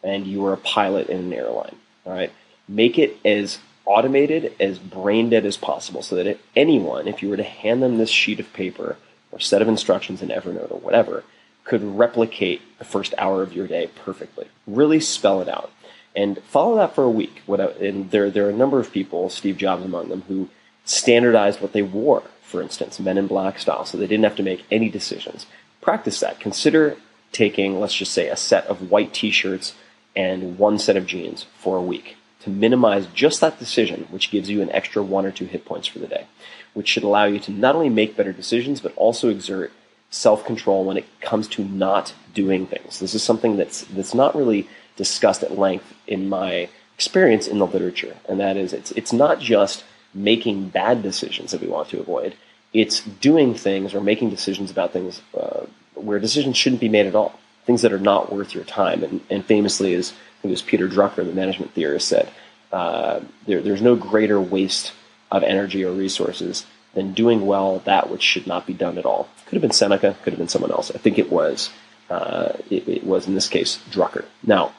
and 0.03 0.27
you 0.27 0.41
were 0.41 0.53
a 0.53 0.59
pilot 0.59 1.09
in 1.09 1.19
an 1.19 1.33
airline. 1.33 1.77
All 2.05 2.13
right. 2.13 2.33
Make 2.69 2.99
it 2.99 3.19
as 3.25 3.59
automated, 3.85 4.55
as 4.59 4.79
brain 4.79 5.31
dead 5.31 5.45
as 5.45 5.57
possible 5.57 6.03
so 6.03 6.17
that 6.17 6.39
anyone, 6.55 7.07
if 7.07 7.23
you 7.23 7.29
were 7.29 7.37
to 7.37 7.43
hand 7.43 7.83
them 7.83 7.99
this 7.99 8.11
sheet 8.11 8.41
of 8.41 8.53
paper 8.53 8.97
or 9.31 9.41
set 9.41 9.63
of 9.63 9.69
instructions 9.69 10.23
in 10.23 10.29
Evernote 10.29 10.71
or 10.71 10.79
whatever, 10.79 11.25
could 11.65 11.83
replicate 11.83 12.63
the 12.79 12.85
first 12.85 13.13
hour 13.19 13.43
of 13.43 13.53
your 13.53 13.67
day 13.67 13.91
perfectly. 14.05 14.47
Really 14.67 15.01
spell 15.01 15.41
it 15.41 15.49
out. 15.49 15.71
And 16.17 16.43
follow 16.45 16.77
that 16.77 16.95
for 16.95 17.05
a 17.05 17.11
week. 17.11 17.43
And 17.47 18.11
there, 18.11 18.31
there 18.31 18.47
are 18.47 18.51
a 18.51 18.57
number 18.57 18.81
of 18.81 18.91
people, 18.91 19.29
Steve 19.29 19.59
Jobs 19.59 19.85
among 19.85 20.09
them, 20.09 20.23
who 20.23 20.49
standardized 20.85 21.61
what 21.61 21.73
they 21.73 21.83
wore, 21.83 22.23
for 22.43 22.63
instance, 22.63 22.99
men 22.99 23.19
in 23.19 23.27
black 23.27 23.59
style, 23.59 23.85
so 23.85 23.99
they 23.99 24.07
didn't 24.07 24.25
have 24.25 24.37
to 24.37 24.43
make 24.43 24.65
any 24.71 24.89
decisions 24.89 25.47
practice 25.87 26.19
that. 26.19 26.41
Consider 26.41 26.97
taking, 27.31 27.79
let's 27.79 27.95
just 27.95 28.13
say, 28.13 28.29
a 28.29 28.37
set 28.37 28.67
of 28.67 28.91
white 28.91 29.15
t 29.15 29.31
shirts 29.31 29.73
and 30.17 30.59
one 30.59 30.81
set 30.81 30.97
of 30.97 31.07
jeans 31.07 31.47
for 31.59 31.77
a 31.77 31.83
week 31.83 32.17
to 32.41 32.51
minimize 32.51 33.07
just 33.15 33.41
that 33.41 33.61
decision, 33.61 34.09
which 34.11 34.33
gives 34.33 34.51
you 34.51 34.61
an 34.61 34.71
extra 34.73 35.01
one 35.01 35.25
or 35.25 35.31
two 35.31 35.45
hit 35.45 35.65
points 35.65 35.87
for 35.87 36.01
the 36.01 36.09
day, 36.09 36.27
which 36.75 36.89
should 36.89 37.05
allow 37.05 37.25
you 37.25 37.39
to 37.39 37.53
not 37.53 37.77
only 37.77 37.89
make 37.89 38.17
better 38.17 38.33
decisions, 38.33 38.81
but 38.81 38.93
also 38.97 39.29
exert 39.29 39.73
self 40.11 40.45
control 40.45 40.85
when 40.85 40.97
it 40.97 41.07
comes 41.21 41.47
to 41.47 41.65
not 41.65 42.13
doing 42.35 42.67
things. 42.67 42.99
This 42.99 43.15
is 43.15 43.23
something 43.23 43.57
that's, 43.57 43.83
that's 43.83 44.15
not 44.15 44.35
really 44.35 44.69
discussed 44.97 45.43
at 45.43 45.59
length 45.59 45.95
in 46.07 46.29
my 46.29 46.69
experience 46.95 47.47
in 47.47 47.59
the 47.59 47.67
literature, 47.67 48.17
and 48.29 48.41
that 48.41 48.57
is 48.57 48.73
it's, 48.73 48.91
it's 48.93 49.13
not 49.13 49.39
just 49.39 49.85
making 50.15 50.69
bad 50.69 51.03
decisions 51.03 51.53
that 51.53 51.61
we 51.61 51.69
want 51.69 51.89
to 51.89 52.01
avoid 52.01 52.35
it's 52.77 53.01
doing 53.01 53.55
things 53.55 53.95
or 53.95 54.01
making 54.03 54.29
decisions 54.29 54.71
about 54.71 54.93
things 54.93 55.23
uh, 55.35 55.65
where 55.95 56.19
decisions 56.19 56.59
shouldn't 56.59 56.81
be 56.81 56.91
made 56.91 57.07
at 57.07 57.15
all, 57.15 57.39
things 57.65 57.81
that 57.81 57.93
are 57.93 57.99
not 57.99 58.31
worth 58.31 58.55
your 58.55 58.65
time. 58.65 59.03
And, 59.03 59.23
and 59.31 59.45
famously, 59.45 59.95
as 59.95 60.13
it 60.43 60.49
was 60.49 60.61
Peter 60.61 60.87
Drucker, 60.87 61.25
the 61.25 61.33
management 61.33 61.73
theorist, 61.73 62.07
said, 62.07 62.29
uh, 62.73 63.21
there, 63.47 63.63
there's 63.63 63.81
no 63.81 63.97
greater 63.97 64.39
waste 64.39 64.93
of 65.31 65.43
energy 65.43 65.85
or 65.85 65.93
resources 65.93 66.67
than 66.93 67.15
doing 67.15 67.47
well 67.47 67.81
that 67.81 68.11
which 68.11 68.23
should 68.23 68.47
not 68.47 68.67
be 68.67 68.75
done 68.75 68.99
at 68.99 69.07
all. 69.07 69.29
Could 69.47 69.55
have 69.55 69.63
been 69.63 69.71
Seneca, 69.71 70.15
could 70.23 70.35
have 70.35 70.39
been 70.39 70.49
someone 70.49 70.71
else. 70.71 70.91
I 70.91 70.99
think 70.99 71.19
it 71.19 71.31
was. 71.31 71.71
Uh, 72.11 72.53
it, 72.71 72.87
it, 72.89 73.05
was 73.05 73.27
in 73.27 73.35
this 73.35 73.49
case 73.49 73.81
Drucker. 73.91 74.25
Now, 74.45 74.73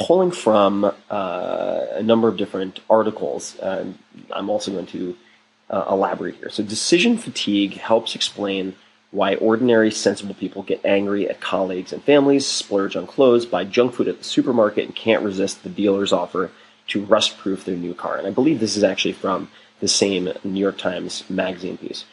pulling 0.00 0.30
from 0.30 0.84
uh, 0.84 1.86
a 1.92 2.02
number 2.02 2.28
of 2.28 2.36
different 2.36 2.80
articles, 2.88 3.56
I'm 3.60 4.50
also 4.50 4.72
going 4.72 4.86
to 4.86 5.16
uh, 5.68 5.84
elaborate 5.90 6.36
here. 6.36 6.50
So, 6.50 6.62
decision 6.62 7.16
fatigue 7.16 7.74
helps 7.74 8.14
explain 8.14 8.74
why 9.12 9.34
ordinary, 9.36 9.90
sensible 9.90 10.34
people 10.34 10.62
get 10.62 10.84
angry 10.84 11.28
at 11.28 11.40
colleagues 11.40 11.92
and 11.92 12.02
families, 12.02 12.46
splurge 12.46 12.96
on 12.96 13.06
clothes, 13.06 13.44
buy 13.44 13.64
junk 13.64 13.94
food 13.94 14.08
at 14.08 14.18
the 14.18 14.24
supermarket, 14.24 14.84
and 14.86 14.94
can't 14.94 15.24
resist 15.24 15.62
the 15.62 15.68
dealer's 15.68 16.12
offer 16.12 16.50
to 16.88 17.04
rust 17.04 17.38
proof 17.38 17.64
their 17.64 17.76
new 17.76 17.94
car. 17.94 18.16
And 18.16 18.26
I 18.26 18.30
believe 18.30 18.60
this 18.60 18.76
is 18.76 18.84
actually 18.84 19.12
from 19.12 19.50
the 19.80 19.88
same 19.88 20.32
New 20.44 20.60
York 20.60 20.78
Times 20.78 21.28
magazine 21.28 21.76
piece. 21.76 22.04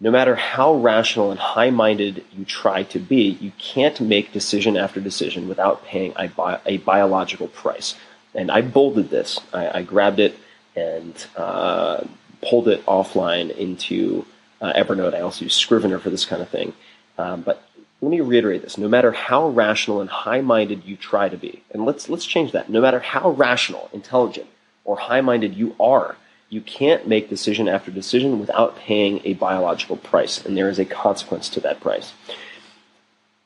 No 0.00 0.10
matter 0.10 0.34
how 0.34 0.74
rational 0.74 1.30
and 1.30 1.40
high 1.40 1.70
minded 1.70 2.24
you 2.36 2.44
try 2.44 2.82
to 2.84 2.98
be, 2.98 3.38
you 3.40 3.52
can't 3.58 4.00
make 4.00 4.32
decision 4.32 4.76
after 4.76 5.00
decision 5.00 5.48
without 5.48 5.84
paying 5.84 6.12
a, 6.16 6.28
bi- 6.28 6.60
a 6.66 6.78
biological 6.78 7.48
price. 7.48 7.94
And 8.34 8.50
I 8.50 8.60
bolded 8.60 9.10
this, 9.10 9.40
I, 9.52 9.78
I 9.78 9.82
grabbed 9.82 10.18
it 10.18 10.36
and 10.76 11.14
uh, 11.36 12.04
pulled 12.42 12.68
it 12.68 12.84
offline 12.86 13.56
into 13.56 14.26
uh, 14.60 14.72
Evernote. 14.72 15.14
I 15.14 15.20
also 15.20 15.44
use 15.44 15.54
Scrivener 15.54 15.98
for 15.98 16.10
this 16.10 16.24
kind 16.24 16.42
of 16.42 16.48
thing. 16.48 16.72
Um, 17.16 17.42
but 17.42 17.62
let 18.00 18.10
me 18.10 18.20
reiterate 18.20 18.62
this: 18.62 18.76
no 18.76 18.88
matter 18.88 19.12
how 19.12 19.48
rational 19.48 20.00
and 20.00 20.10
high-minded 20.10 20.84
you 20.84 20.96
try 20.96 21.28
to 21.28 21.36
be, 21.36 21.62
and 21.70 21.84
let's 21.84 22.08
let's 22.08 22.26
change 22.26 22.52
that. 22.52 22.68
No 22.68 22.80
matter 22.80 22.98
how 22.98 23.30
rational, 23.30 23.88
intelligent, 23.92 24.48
or 24.84 24.96
high-minded 24.96 25.54
you 25.54 25.76
are, 25.78 26.16
you 26.54 26.60
can't 26.60 27.06
make 27.08 27.28
decision 27.28 27.68
after 27.68 27.90
decision 27.90 28.38
without 28.38 28.76
paying 28.76 29.20
a 29.24 29.34
biological 29.34 29.96
price, 29.96 30.44
and 30.44 30.56
there 30.56 30.68
is 30.68 30.78
a 30.78 30.84
consequence 30.84 31.48
to 31.50 31.60
that 31.60 31.80
price. 31.80 32.12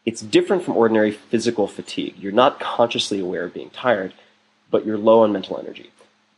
It's 0.04 0.20
different 0.20 0.62
from 0.62 0.76
ordinary 0.76 1.12
physical 1.12 1.66
fatigue. 1.66 2.14
You're 2.18 2.32
not 2.32 2.60
consciously 2.60 3.20
aware 3.20 3.44
of 3.44 3.54
being 3.54 3.70
tired, 3.70 4.14
but 4.70 4.84
you're 4.86 4.98
low 4.98 5.22
on 5.22 5.32
mental 5.32 5.58
energy 5.58 5.90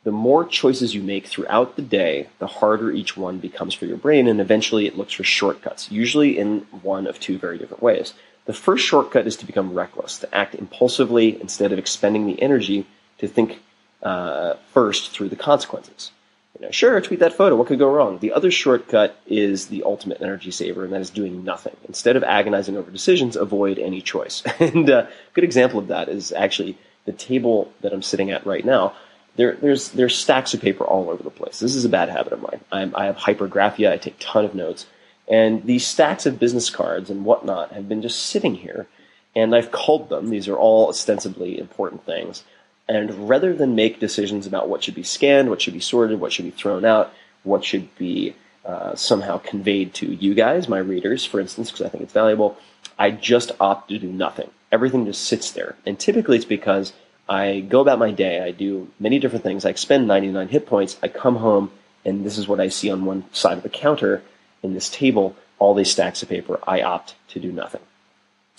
the 0.02 0.10
more 0.10 0.44
choices 0.46 0.94
you 0.94 1.02
make 1.02 1.26
throughout 1.26 1.76
the 1.76 1.82
day, 1.82 2.28
the 2.38 2.46
harder 2.46 2.90
each 2.90 3.16
one 3.16 3.38
becomes 3.38 3.74
for 3.74 3.84
your 3.84 3.98
brain, 3.98 4.28
and 4.28 4.40
eventually 4.40 4.86
it 4.86 4.96
looks 4.96 5.12
for 5.12 5.24
shortcuts, 5.24 5.90
usually 5.90 6.38
in 6.38 6.60
one 6.82 7.06
of 7.06 7.20
two 7.20 7.38
very 7.38 7.58
different 7.58 7.82
ways. 7.82 8.14
The 8.46 8.54
first 8.54 8.86
shortcut 8.86 9.26
is 9.26 9.36
to 9.36 9.46
become 9.46 9.74
reckless, 9.74 10.18
to 10.18 10.34
act 10.34 10.54
impulsively 10.54 11.38
instead 11.40 11.72
of 11.72 11.78
expending 11.78 12.26
the 12.26 12.40
energy 12.40 12.86
to 13.18 13.28
think 13.28 13.60
uh, 14.02 14.54
first 14.72 15.10
through 15.10 15.28
the 15.28 15.36
consequences. 15.36 16.12
You 16.58 16.66
know, 16.66 16.72
sure, 16.72 17.00
tweet 17.00 17.20
that 17.20 17.32
photo. 17.32 17.56
What 17.56 17.68
could 17.68 17.78
go 17.78 17.90
wrong? 17.90 18.18
The 18.18 18.32
other 18.32 18.50
shortcut 18.50 19.18
is 19.26 19.68
the 19.68 19.84
ultimate 19.84 20.20
energy 20.20 20.50
saver, 20.50 20.84
and 20.84 20.92
that 20.92 21.00
is 21.00 21.10
doing 21.10 21.44
nothing. 21.44 21.76
Instead 21.86 22.16
of 22.16 22.24
agonizing 22.24 22.76
over 22.76 22.90
decisions, 22.90 23.36
avoid 23.36 23.78
any 23.78 24.02
choice. 24.02 24.42
and 24.60 24.88
a 24.88 25.04
uh, 25.04 25.10
good 25.32 25.44
example 25.44 25.78
of 25.78 25.88
that 25.88 26.08
is 26.08 26.32
actually 26.32 26.76
the 27.04 27.12
table 27.12 27.72
that 27.82 27.92
I'm 27.92 28.02
sitting 28.02 28.30
at 28.30 28.46
right 28.46 28.64
now. 28.64 28.94
There, 29.36 29.54
there's 29.54 29.90
there's 29.90 30.18
stacks 30.18 30.52
of 30.52 30.60
paper 30.60 30.84
all 30.84 31.08
over 31.08 31.22
the 31.22 31.30
place. 31.30 31.60
This 31.60 31.76
is 31.76 31.84
a 31.84 31.88
bad 31.88 32.08
habit 32.08 32.32
of 32.32 32.42
mine. 32.42 32.60
I'm, 32.72 32.94
I 32.96 33.06
have 33.06 33.16
hypergraphia. 33.16 33.92
I 33.92 33.96
take 33.96 34.16
a 34.16 34.18
ton 34.18 34.44
of 34.44 34.54
notes, 34.54 34.86
and 35.28 35.64
these 35.64 35.86
stacks 35.86 36.26
of 36.26 36.40
business 36.40 36.68
cards 36.68 37.10
and 37.10 37.24
whatnot 37.24 37.72
have 37.72 37.88
been 37.88 38.02
just 38.02 38.26
sitting 38.26 38.56
here, 38.56 38.88
and 39.36 39.54
I've 39.54 39.70
culled 39.70 40.08
them. 40.08 40.30
These 40.30 40.48
are 40.48 40.56
all 40.56 40.88
ostensibly 40.88 41.58
important 41.58 42.04
things. 42.04 42.42
And 42.90 43.28
rather 43.28 43.54
than 43.54 43.76
make 43.76 44.00
decisions 44.00 44.48
about 44.48 44.68
what 44.68 44.82
should 44.82 44.96
be 44.96 45.04
scanned, 45.04 45.48
what 45.48 45.62
should 45.62 45.74
be 45.74 45.80
sorted, 45.80 46.18
what 46.18 46.32
should 46.32 46.44
be 46.44 46.50
thrown 46.50 46.84
out, 46.84 47.14
what 47.44 47.64
should 47.64 47.96
be 47.96 48.34
uh, 48.64 48.96
somehow 48.96 49.38
conveyed 49.38 49.94
to 49.94 50.12
you 50.12 50.34
guys, 50.34 50.68
my 50.68 50.78
readers, 50.78 51.24
for 51.24 51.38
instance, 51.38 51.70
because 51.70 51.86
I 51.86 51.88
think 51.88 52.02
it's 52.02 52.12
valuable, 52.12 52.58
I 52.98 53.12
just 53.12 53.52
opt 53.60 53.90
to 53.90 53.98
do 54.00 54.08
nothing. 54.10 54.50
Everything 54.72 55.06
just 55.06 55.22
sits 55.22 55.52
there. 55.52 55.76
And 55.86 56.00
typically 56.00 56.36
it's 56.36 56.44
because 56.44 56.92
I 57.28 57.60
go 57.60 57.78
about 57.78 58.00
my 58.00 58.10
day, 58.10 58.42
I 58.42 58.50
do 58.50 58.88
many 58.98 59.20
different 59.20 59.44
things, 59.44 59.64
I 59.64 59.70
expend 59.70 60.08
99 60.08 60.48
hit 60.48 60.66
points, 60.66 60.96
I 61.00 61.06
come 61.06 61.36
home, 61.36 61.70
and 62.04 62.26
this 62.26 62.38
is 62.38 62.48
what 62.48 62.58
I 62.58 62.66
see 62.66 62.90
on 62.90 63.04
one 63.04 63.24
side 63.32 63.56
of 63.56 63.62
the 63.62 63.68
counter 63.68 64.24
in 64.64 64.74
this 64.74 64.90
table, 64.90 65.36
all 65.60 65.74
these 65.74 65.92
stacks 65.92 66.24
of 66.24 66.28
paper. 66.28 66.58
I 66.66 66.82
opt 66.82 67.14
to 67.28 67.38
do 67.38 67.52
nothing. 67.52 67.82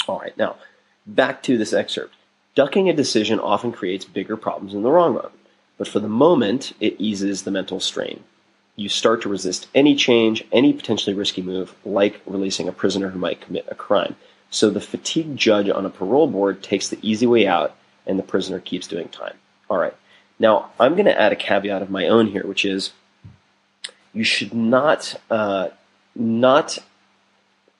All 0.08 0.20
right, 0.20 0.38
now 0.38 0.56
back 1.06 1.44
to 1.44 1.58
this 1.58 1.74
excerpt. 1.74 2.16
Ducking 2.54 2.90
a 2.90 2.94
decision 2.94 3.40
often 3.40 3.72
creates 3.72 4.04
bigger 4.06 4.36
problems 4.36 4.74
in 4.74 4.84
the 4.84 4.90
long 4.90 5.16
run, 5.16 5.32
but 5.78 5.88
for 5.88 6.00
the 6.00 6.10
moment, 6.10 6.74
it 6.80 6.96
eases 7.00 7.44
the 7.44 7.52
mental 7.52 7.80
strain. 7.80 8.24
You 8.76 8.90
start 8.90 9.22
to 9.22 9.30
resist 9.30 9.68
any 9.74 9.96
change, 9.96 10.44
any 10.52 10.74
potentially 10.74 11.16
risky 11.16 11.42
move, 11.42 11.74
like 11.86 12.22
releasing 12.26 12.68
a 12.68 12.74
prisoner 12.74 13.10
who 13.10 13.20
might 13.20 13.42
commit 13.42 13.68
a 13.70 13.76
crime. 13.76 14.16
So 14.50 14.70
the 14.70 14.82
fatigued 14.82 15.38
judge 15.38 15.70
on 15.70 15.86
a 15.86 15.90
parole 15.90 16.28
board 16.28 16.62
takes 16.62 16.90
the 16.90 17.00
easy 17.02 17.26
way 17.26 17.48
out, 17.48 17.76
and 18.06 18.20
the 18.20 18.24
prisoner 18.24 18.60
keeps 18.60 18.88
doing 18.88 19.08
time. 19.08 19.36
All 19.70 19.78
right. 19.78 19.96
Now, 20.38 20.72
I'm 20.80 20.94
going 20.94 21.06
to 21.06 21.20
add 21.20 21.32
a 21.32 21.38
caveat 21.38 21.82
of 21.82 21.90
my 21.90 22.08
own 22.08 22.28
here, 22.28 22.46
which 22.46 22.66
is 22.66 22.92
you 24.14 24.24
should 24.24 24.54
not 24.54 25.16
uh, 25.30 25.70
not 26.16 26.80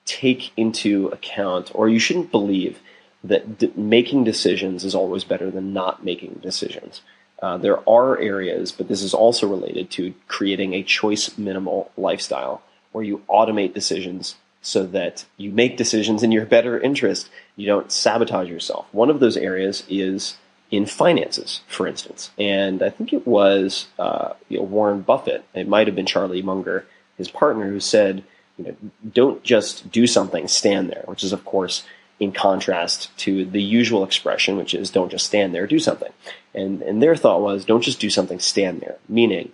take 0.04 0.52
into 0.56 1.08
account, 1.08 1.72
or 1.74 1.88
you 1.88 1.98
shouldn't 1.98 2.30
believe 2.30 2.80
that 3.24 3.58
d- 3.58 3.72
making 3.76 4.24
decisions 4.24 4.84
is 4.84 4.94
always 4.94 5.24
better 5.24 5.50
than 5.50 5.72
not 5.72 6.04
making 6.04 6.40
decisions. 6.42 7.02
Uh, 7.40 7.56
there 7.56 7.88
are 7.88 8.18
areas, 8.20 8.70
but 8.70 8.88
this 8.88 9.02
is 9.02 9.14
also 9.14 9.48
related 9.48 9.90
to 9.90 10.14
creating 10.28 10.74
a 10.74 10.82
choice 10.82 11.36
minimal 11.36 11.90
lifestyle 11.96 12.62
where 12.92 13.04
you 13.04 13.22
automate 13.28 13.74
decisions 13.74 14.36
so 14.60 14.86
that 14.86 15.24
you 15.36 15.50
make 15.50 15.76
decisions 15.76 16.22
in 16.22 16.30
your 16.30 16.46
better 16.46 16.78
interest. 16.80 17.28
You 17.56 17.66
don't 17.66 17.90
sabotage 17.90 18.48
yourself. 18.48 18.86
One 18.92 19.10
of 19.10 19.18
those 19.18 19.36
areas 19.36 19.82
is 19.88 20.36
in 20.70 20.86
finances, 20.86 21.60
for 21.66 21.86
instance. 21.86 22.30
And 22.38 22.82
I 22.82 22.90
think 22.90 23.12
it 23.12 23.26
was 23.26 23.88
uh, 23.98 24.34
you 24.48 24.58
know, 24.58 24.64
Warren 24.64 25.02
Buffett, 25.02 25.44
it 25.52 25.68
might 25.68 25.88
have 25.88 25.96
been 25.96 26.06
Charlie 26.06 26.42
Munger, 26.42 26.86
his 27.18 27.28
partner, 27.28 27.68
who 27.68 27.80
said, 27.80 28.22
you 28.56 28.64
know, 28.64 28.76
don't 29.12 29.42
just 29.42 29.90
do 29.90 30.06
something, 30.06 30.46
stand 30.46 30.90
there, 30.90 31.02
which 31.06 31.24
is, 31.24 31.32
of 31.32 31.44
course, 31.44 31.84
in 32.22 32.30
contrast 32.30 33.10
to 33.18 33.44
the 33.44 33.60
usual 33.60 34.04
expression, 34.04 34.56
which 34.56 34.74
is 34.74 34.90
don't 34.90 35.10
just 35.10 35.26
stand 35.26 35.52
there, 35.52 35.66
do 35.66 35.80
something. 35.80 36.12
And, 36.54 36.80
and 36.82 37.02
their 37.02 37.16
thought 37.16 37.40
was 37.40 37.64
don't 37.64 37.82
just 37.82 37.98
do 37.98 38.10
something, 38.10 38.38
stand 38.38 38.80
there. 38.80 38.96
Meaning, 39.08 39.50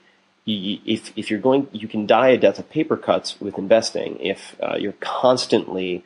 if, 0.46 1.10
if 1.16 1.30
you're 1.30 1.40
going, 1.40 1.66
you 1.72 1.88
can 1.88 2.06
die 2.06 2.28
a 2.28 2.37
death 2.37 2.58
of 2.58 2.68
paper 2.68 2.98
cuts 2.98 3.40
with 3.40 3.56
investing 3.56 4.20
if 4.20 4.54
uh, 4.62 4.76
you're 4.76 4.92
constantly, 5.00 6.04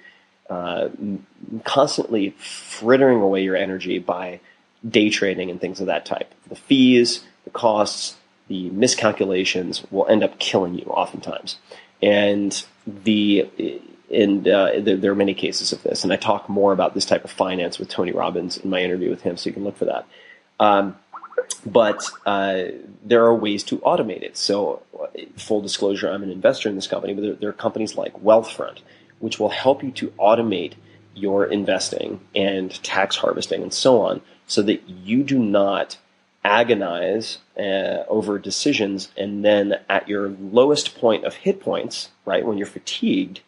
uh, 0.49 0.89
constantly 1.65 2.31
frittering 2.39 3.21
away 3.21 3.43
your 3.43 3.57
energy 3.57 3.99
by 3.99 4.39
day 4.89 5.11
trading 5.11 5.51
and 5.51 5.61
things 5.61 5.81
of 5.81 5.87
that 5.87 6.07
type. 6.07 6.33
The 6.49 6.57
fees, 6.57 7.25
the 7.43 7.51
costs, 7.51 8.17
the 8.47 8.71
miscalculations 8.71 9.85
will 9.91 10.07
end 10.07 10.23
up 10.23 10.39
killing 10.39 10.77
you 10.77 10.85
oftentimes. 10.85 11.59
And 12.01 12.65
the 12.87 13.49
and 14.13 14.47
uh, 14.47 14.73
there, 14.79 14.97
there, 14.97 15.13
are 15.13 15.17
many 15.17 15.35
cases 15.35 15.73
of 15.73 15.83
this. 15.83 16.05
And 16.05 16.13
I 16.13 16.17
talk 16.17 16.49
more 16.49 16.73
about 16.73 16.95
this 16.95 17.05
type 17.05 17.25
of 17.25 17.31
finance 17.31 17.79
with 17.79 17.89
Tony 17.89 18.13
Robbins 18.13 18.59
in 18.59 18.71
my 18.71 18.81
interview 18.81 19.11
with 19.11 19.23
him, 19.23 19.37
so 19.37 19.49
you 19.49 19.55
can 19.55 19.65
look 19.65 19.77
for 19.77 19.87
that. 19.87 20.07
Um, 20.61 20.97
but 21.65 22.05
uh, 22.27 22.65
there 23.05 23.25
are 23.25 23.35
ways 23.35 23.63
to 23.65 23.79
automate 23.79 24.23
it. 24.23 24.37
So, 24.37 24.83
full 25.37 25.61
disclosure, 25.61 26.11
I'm 26.11 26.23
an 26.23 26.31
investor 26.31 26.69
in 26.69 26.75
this 26.75 26.87
company, 26.87 27.15
but 27.15 27.23
there, 27.23 27.35
there 27.35 27.49
are 27.49 27.55
companies 27.55 27.97
like 27.97 28.13
Wealthfront, 28.23 28.79
which 29.19 29.39
will 29.39 29.51
help 29.51 29.83
you 29.83 29.91
to 29.93 30.09
automate 30.19 30.75
your 31.15 31.45
investing 31.47 32.21
and 32.35 32.71
tax 32.83 33.17
harvesting 33.17 33.63
and 33.63 33.73
so 33.73 34.01
on, 34.01 34.21
so 34.47 34.63
that 34.63 34.89
you 34.89 35.23
do 35.23 35.39
not 35.39 35.97
agonize 36.45 37.39
uh, 37.57 38.03
over 38.09 38.39
decisions 38.39 39.11
and 39.17 39.45
then 39.45 39.79
at 39.89 40.09
your 40.09 40.29
lowest 40.29 40.99
point 40.99 41.25
of 41.25 41.35
hit 41.35 41.61
points, 41.61 42.11
right, 42.25 42.45
when 42.45 42.59
you're 42.59 42.67
fatigued, 42.67 43.41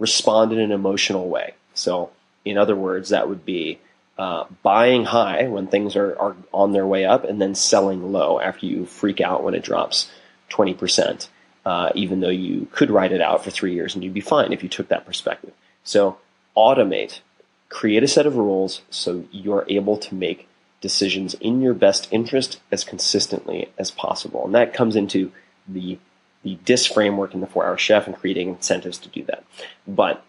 respond 0.00 0.52
in 0.52 0.58
an 0.58 0.72
emotional 0.72 1.28
way. 1.28 1.54
So, 1.74 2.10
in 2.44 2.58
other 2.58 2.74
words, 2.74 3.10
that 3.10 3.28
would 3.28 3.44
be 3.44 3.78
uh, 4.18 4.46
buying 4.62 5.04
high 5.04 5.46
when 5.46 5.68
things 5.68 5.94
are, 5.94 6.18
are 6.18 6.36
on 6.52 6.72
their 6.72 6.86
way 6.86 7.04
up 7.04 7.24
and 7.24 7.40
then 7.40 7.54
selling 7.54 8.10
low 8.10 8.40
after 8.40 8.66
you 8.66 8.86
freak 8.86 9.20
out 9.20 9.44
when 9.44 9.54
it 9.54 9.62
drops 9.62 10.10
20%, 10.50 11.28
uh, 11.64 11.90
even 11.94 12.20
though 12.20 12.28
you 12.28 12.66
could 12.72 12.90
ride 12.90 13.12
it 13.12 13.20
out 13.20 13.44
for 13.44 13.50
three 13.50 13.74
years 13.74 13.94
and 13.94 14.02
you'd 14.02 14.14
be 14.14 14.20
fine 14.20 14.52
if 14.52 14.62
you 14.62 14.68
took 14.68 14.88
that 14.88 15.06
perspective. 15.06 15.52
So, 15.84 16.18
automate, 16.56 17.20
create 17.68 18.02
a 18.02 18.08
set 18.08 18.26
of 18.26 18.36
rules 18.36 18.82
so 18.90 19.24
you're 19.30 19.64
able 19.68 19.96
to 19.98 20.14
make 20.14 20.48
decisions 20.80 21.34
in 21.34 21.60
your 21.60 21.74
best 21.74 22.08
interest 22.10 22.58
as 22.72 22.84
consistently 22.84 23.70
as 23.78 23.90
possible. 23.90 24.44
And 24.46 24.54
that 24.54 24.74
comes 24.74 24.96
into 24.96 25.30
the 25.68 25.98
the 26.42 26.56
DISC 26.64 26.92
framework 26.92 27.34
in 27.34 27.40
the 27.40 27.46
four 27.46 27.64
hour 27.64 27.76
chef 27.76 28.06
and 28.06 28.16
creating 28.16 28.48
incentives 28.48 28.98
to 28.98 29.08
do 29.08 29.24
that. 29.24 29.44
But 29.86 30.24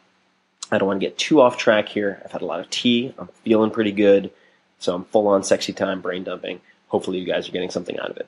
I 0.72 0.78
don't 0.78 0.88
want 0.88 1.00
to 1.00 1.06
get 1.06 1.18
too 1.18 1.42
off 1.42 1.58
track 1.58 1.90
here. 1.90 2.22
I've 2.24 2.32
had 2.32 2.42
a 2.42 2.46
lot 2.46 2.60
of 2.60 2.70
tea. 2.70 3.14
I'm 3.18 3.30
feeling 3.44 3.72
pretty 3.72 3.92
good. 3.92 4.32
So 4.80 4.96
I'm 4.96 5.06
full 5.06 5.28
on 5.28 5.44
sexy 5.44 5.74
time 5.74 6.02
brain 6.02 6.24
dumping. 6.24 6.62
Hopefully 6.88 7.20
you 7.20 7.26
guys 7.26 7.48
are 7.48 7.52
getting 7.52 7.70
something 7.70 8.00
out 8.00 8.10
of 8.10 8.18
it. 8.18 8.28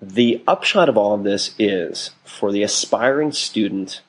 The 0.00 0.42
upshot 0.46 0.88
of 0.88 0.96
all 0.96 1.14
of 1.14 1.24
this 1.24 1.54
is 1.58 2.10
for 2.24 2.52
the 2.52 2.62
aspiring 2.62 3.32
student 3.32 4.02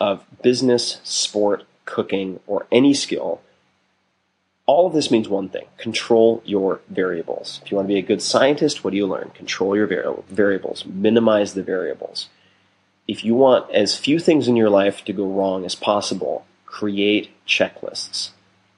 of 0.00 0.24
business, 0.42 1.00
sport, 1.04 1.64
cooking, 1.84 2.40
or 2.46 2.66
any 2.70 2.94
skill, 2.94 3.40
all 4.66 4.86
of 4.86 4.92
this 4.92 5.10
means 5.10 5.28
one 5.28 5.48
thing 5.48 5.66
control 5.78 6.42
your 6.44 6.80
variables. 6.90 7.60
If 7.64 7.70
you 7.70 7.76
want 7.76 7.88
to 7.88 7.94
be 7.94 7.98
a 7.98 8.02
good 8.02 8.20
scientist, 8.20 8.84
what 8.84 8.90
do 8.90 8.96
you 8.96 9.06
learn? 9.06 9.30
Control 9.30 9.74
your 9.74 9.86
variables, 10.28 10.84
minimize 10.84 11.54
the 11.54 11.62
variables 11.62 12.28
if 13.08 13.24
you 13.24 13.34
want 13.34 13.70
as 13.72 13.96
few 13.96 14.20
things 14.20 14.46
in 14.46 14.54
your 14.54 14.68
life 14.68 15.02
to 15.06 15.14
go 15.14 15.26
wrong 15.26 15.64
as 15.64 15.74
possible, 15.74 16.44
create 16.66 17.30
checklists. 17.46 18.30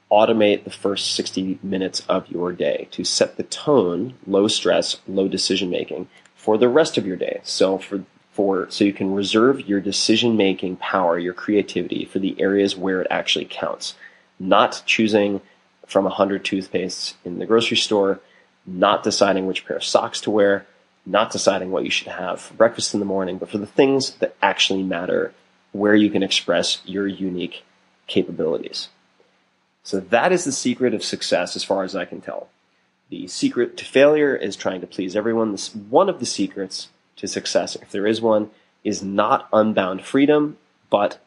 Automate 0.09 0.63
the 0.63 0.69
first 0.71 1.13
60 1.13 1.59
minutes 1.61 2.01
of 2.07 2.29
your 2.29 2.53
day 2.53 2.87
to 2.91 3.03
set 3.03 3.35
the 3.35 3.43
tone, 3.43 4.15
low 4.25 4.47
stress, 4.47 4.99
low 5.07 5.27
decision 5.27 5.69
making 5.69 6.07
for 6.35 6.57
the 6.57 6.69
rest 6.69 6.97
of 6.97 7.05
your 7.05 7.17
day. 7.17 7.41
So 7.43 7.77
for 7.77 8.05
for 8.31 8.69
so 8.69 8.85
you 8.85 8.93
can 8.93 9.13
reserve 9.13 9.67
your 9.67 9.81
decision 9.81 10.37
making 10.37 10.77
power, 10.77 11.19
your 11.19 11.33
creativity 11.33 12.05
for 12.05 12.19
the 12.19 12.39
areas 12.39 12.77
where 12.77 13.01
it 13.01 13.07
actually 13.11 13.45
counts. 13.49 13.95
Not 14.39 14.83
choosing 14.85 15.41
from 15.85 16.05
a 16.05 16.09
hundred 16.09 16.45
toothpastes 16.45 17.15
in 17.25 17.39
the 17.39 17.45
grocery 17.45 17.75
store, 17.75 18.21
not 18.65 19.03
deciding 19.03 19.47
which 19.47 19.65
pair 19.65 19.75
of 19.75 19.83
socks 19.83 20.21
to 20.21 20.31
wear, 20.31 20.65
not 21.05 21.31
deciding 21.31 21.71
what 21.71 21.83
you 21.83 21.89
should 21.89 22.07
have 22.07 22.41
for 22.41 22.53
breakfast 22.53 22.93
in 22.93 22.99
the 22.99 23.05
morning, 23.05 23.37
but 23.37 23.49
for 23.49 23.57
the 23.57 23.65
things 23.65 24.11
that 24.15 24.35
actually 24.41 24.83
matter, 24.83 25.33
where 25.71 25.95
you 25.95 26.09
can 26.09 26.23
express 26.23 26.81
your 26.85 27.07
unique 27.07 27.63
capabilities. 28.07 28.89
So 29.83 29.99
that 29.99 30.31
is 30.31 30.45
the 30.45 30.51
secret 30.51 30.93
of 30.93 31.03
success 31.03 31.55
as 31.55 31.63
far 31.63 31.83
as 31.83 31.95
I 31.95 32.05
can 32.05 32.21
tell. 32.21 32.49
The 33.09 33.27
secret 33.27 33.77
to 33.77 33.85
failure 33.85 34.35
is 34.35 34.55
trying 34.55 34.81
to 34.81 34.87
please 34.87 35.15
everyone. 35.15 35.51
This, 35.51 35.73
one 35.75 36.07
of 36.07 36.19
the 36.19 36.25
secrets 36.25 36.89
to 37.17 37.27
success, 37.27 37.75
if 37.75 37.91
there 37.91 38.07
is 38.07 38.21
one, 38.21 38.51
is 38.83 39.03
not 39.03 39.49
unbound 39.51 40.03
freedom, 40.03 40.57
but 40.89 41.19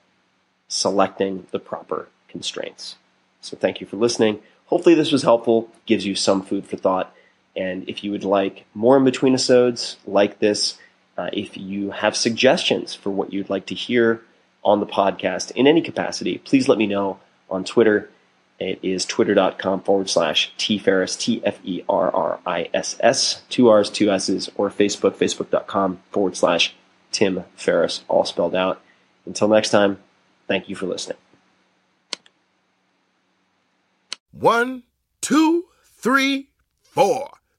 selecting 0.69 1.47
the 1.51 1.59
proper 1.59 2.09
constraints. 2.29 2.97
So 3.41 3.57
thank 3.57 3.81
you 3.81 3.87
for 3.87 3.97
listening. 3.97 4.41
Hopefully 4.67 4.95
this 4.95 5.13
was 5.13 5.23
helpful, 5.23 5.69
gives 5.87 6.07
you 6.07 6.15
some 6.15 6.43
food 6.43 6.67
for 6.67 6.77
thought. 6.77 7.15
And 7.57 7.88
if 7.88 8.03
you 8.03 8.11
would 8.11 8.25
like 8.25 8.64
more 8.75 8.97
in 8.97 9.05
between 9.05 9.35
episodes 9.35 9.97
like 10.07 10.38
this, 10.40 10.77
uh, 11.17 11.31
if 11.33 11.57
you 11.57 11.93
have 11.93 12.17
suggestions 12.17 12.95
for 12.95 13.11
what 13.11 13.33
you'd 13.33 13.51
like 13.51 13.67
to 13.67 13.75
hear 13.75 14.21
on 14.64 14.81
the 14.81 14.87
podcast 14.87 15.53
in 15.53 15.67
any 15.67 15.81
capacity, 15.83 16.38
please 16.38 16.69
let 16.69 16.79
me 16.79 16.87
know 16.87 17.21
on 17.49 17.64
Twitter 17.64 18.11
It 18.59 18.79
is 18.83 19.05
twitter.com 19.05 19.83
forward 19.83 20.09
slash 20.09 20.53
tferriss, 20.57 21.19
T 21.19 21.43
F 21.45 21.59
E 21.64 21.83
R 21.88 22.11
R 22.11 22.40
I 22.47 22.71
S 22.73 22.97
S, 23.01 23.43
two 23.51 23.69
R's, 23.69 23.90
two 23.90 24.11
S's, 24.11 24.49
or 24.57 24.71
Facebook, 24.71 25.17
facebook.com 25.17 26.01
forward 26.11 26.37
slash 26.37 26.75
Tim 27.11 27.45
Ferriss, 27.57 28.05
all 28.09 28.25
spelled 28.25 28.55
out. 28.55 28.81
Until 29.27 29.49
next 29.49 29.71
time, 29.71 29.99
thank 30.47 30.69
you 30.69 30.77
for 30.77 30.87
listening. 30.87 31.19
One, 34.33 34.83
two, 35.21 35.67
three, 35.97 36.49
four. 36.83 37.31